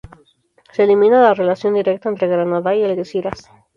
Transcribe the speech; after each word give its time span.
Se 0.71 0.83
elimina 0.85 1.21
las 1.21 1.37
relación 1.37 1.75
directa 1.75 2.09
entre 2.09 2.27
Granada 2.27 2.73
y 2.75 2.83
Algeciras 2.83 3.51